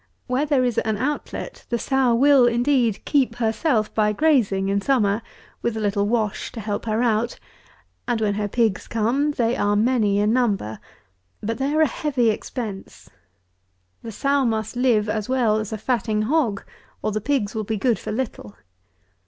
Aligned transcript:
Where 0.25 0.47
there 0.47 0.65
is 0.65 0.79
an 0.79 0.97
outlet, 0.97 1.63
the 1.69 1.77
sow 1.77 2.15
will, 2.15 2.47
indeed, 2.47 3.05
keep 3.05 3.35
herself 3.35 3.93
by 3.93 4.13
grazing 4.13 4.67
in 4.67 4.81
summer, 4.81 5.21
with 5.61 5.77
a 5.77 5.79
little 5.79 6.07
wash 6.07 6.51
to 6.53 6.59
help 6.59 6.85
her 6.85 7.03
out: 7.03 7.37
and 8.07 8.19
when 8.19 8.33
her 8.33 8.47
pigs 8.47 8.87
come, 8.87 9.29
they 9.33 9.55
are 9.55 9.75
many 9.75 10.17
in 10.17 10.33
number; 10.33 10.79
but 11.43 11.59
they 11.59 11.71
are 11.75 11.81
a 11.81 11.85
heavy 11.87 12.31
expense. 12.31 13.11
The 14.01 14.11
sow 14.11 14.43
must 14.43 14.75
live 14.75 15.07
as 15.07 15.29
well 15.29 15.57
as 15.57 15.71
a 15.71 15.77
fatting 15.77 16.23
hog, 16.23 16.63
or 17.03 17.11
the 17.11 17.21
pigs 17.21 17.53
will 17.53 17.63
be 17.63 17.77
good 17.77 17.99
for 17.99 18.11
little. 18.11 18.55